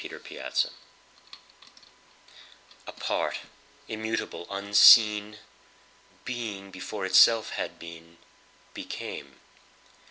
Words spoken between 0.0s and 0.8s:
The Quest